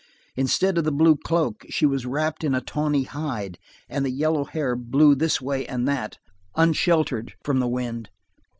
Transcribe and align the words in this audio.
Instead 0.35 0.79
of 0.79 0.83
the 0.83 0.91
blue 0.91 1.15
cloak, 1.15 1.63
she 1.69 1.85
was 1.85 2.07
wrapped 2.07 2.43
in 2.43 2.55
a 2.55 2.59
tawny 2.59 3.03
hide, 3.03 3.59
and 3.87 4.03
the 4.03 4.09
yellow 4.09 4.45
hair 4.45 4.75
blew 4.75 5.13
this 5.13 5.39
way 5.39 5.63
and 5.67 5.87
that, 5.87 6.17
unsheltered 6.55 7.35
from 7.43 7.59
the 7.59 7.67
wind. 7.67 8.09